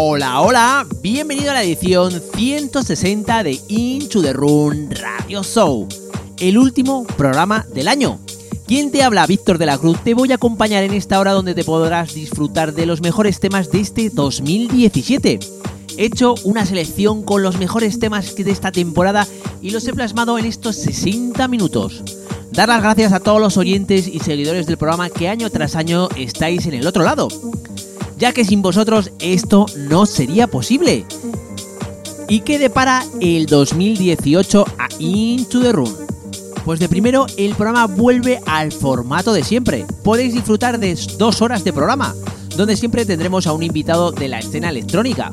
[0.00, 5.88] Hola, hola, bienvenido a la edición 160 de Into the Room Radio Show,
[6.38, 8.20] el último programa del año.
[8.68, 9.26] ¿Quién te habla?
[9.26, 9.98] Víctor de la Cruz.
[10.04, 13.72] Te voy a acompañar en esta hora donde te podrás disfrutar de los mejores temas
[13.72, 15.40] de este 2017.
[15.96, 19.26] He hecho una selección con los mejores temas de esta temporada
[19.60, 22.04] y los he plasmado en estos 60 minutos.
[22.52, 26.08] Dar las gracias a todos los oyentes y seguidores del programa que año tras año
[26.16, 27.26] estáis en el otro lado
[28.18, 31.06] ya que sin vosotros esto no sería posible.
[32.28, 35.94] ¿Y qué depara el 2018 a Into the Room?
[36.64, 39.86] Pues de primero el programa vuelve al formato de siempre.
[40.04, 42.14] Podéis disfrutar de dos horas de programa,
[42.56, 45.32] donde siempre tendremos a un invitado de la escena electrónica.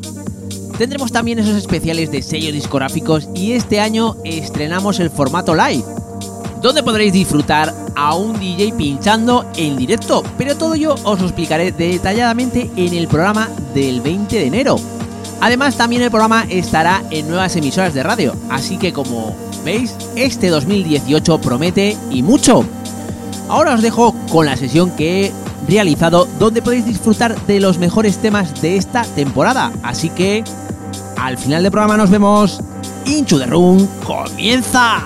[0.78, 5.84] Tendremos también esos especiales de sellos discográficos y este año estrenamos el formato live,
[6.66, 10.24] donde podréis disfrutar a un DJ pinchando en directo.
[10.36, 14.78] Pero todo ello os lo explicaré detalladamente en el programa del 20 de enero.
[15.42, 20.50] Además, también el programa estará en nuevas emisoras de radio, así que como veis, este
[20.50, 22.66] 2018 promete y mucho.
[23.48, 25.32] Ahora os dejo con la sesión que he
[25.68, 29.72] realizado donde podéis disfrutar de los mejores temas de esta temporada.
[29.84, 30.44] Así que
[31.16, 32.60] al final del programa nos vemos.
[33.06, 35.04] Inchu the Room comienza.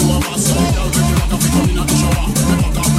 [0.00, 0.38] all over.
[0.38, 2.91] So, girl, bring the back up, come in at the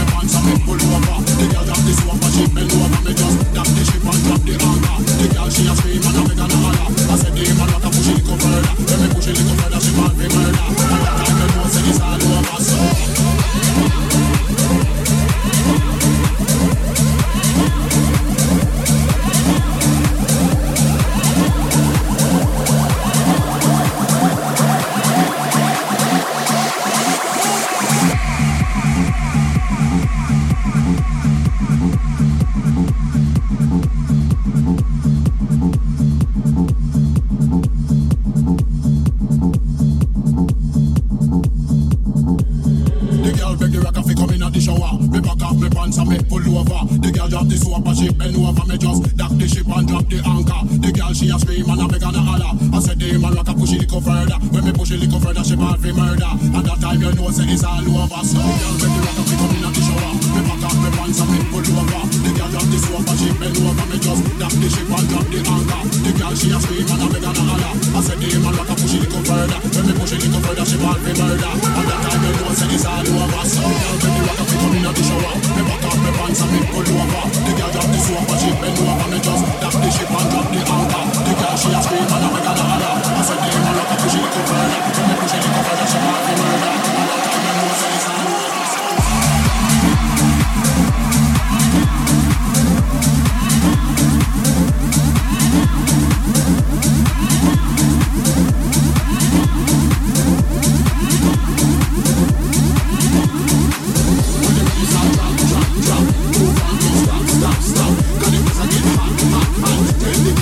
[110.23, 110.36] rhythm,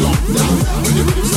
[0.00, 1.33] lockdown, with the rhythm.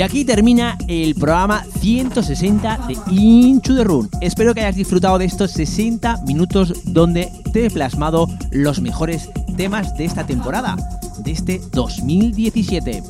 [0.00, 4.08] Y aquí termina el programa 160 de Into the Run.
[4.22, 9.28] Espero que hayas disfrutado de estos 60 minutos donde te he plasmado los mejores
[9.58, 10.76] temas de esta temporada,
[11.18, 13.02] de este 2017.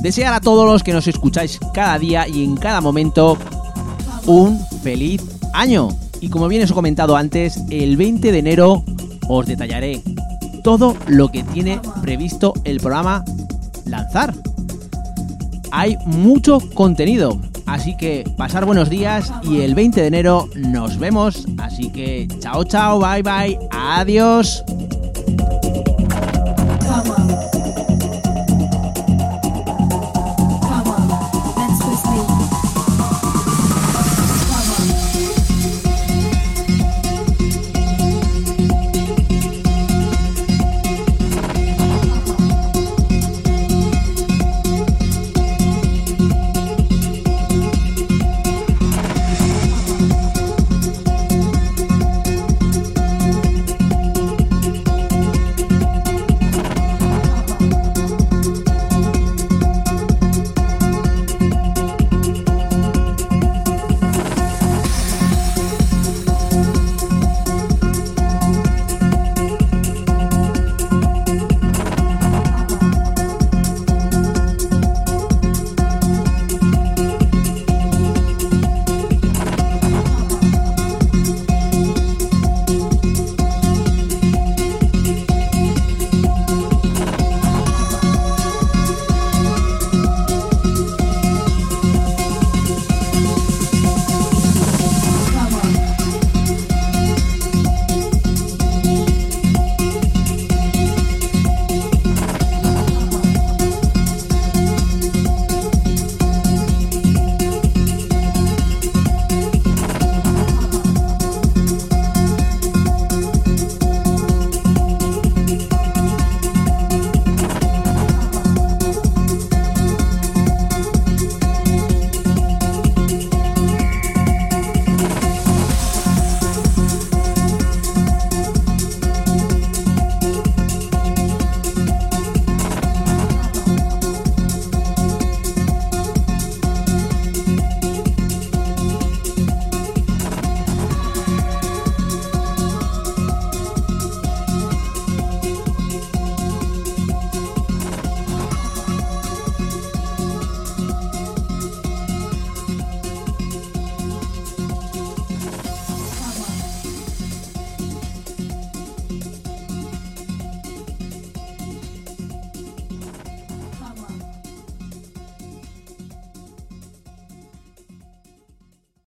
[0.00, 3.36] Desear a todos los que nos escucháis cada día y en cada momento
[4.24, 5.20] un feliz
[5.52, 5.88] año.
[6.22, 8.82] Y como bien os he comentado antes, el 20 de enero
[9.28, 10.02] os detallaré
[10.64, 13.26] todo lo que tiene previsto el programa
[13.84, 14.32] lanzar.
[15.70, 21.46] Hay mucho contenido, así que pasar buenos días y el 20 de enero nos vemos.
[21.58, 24.64] Así que chao chao, bye bye, adiós.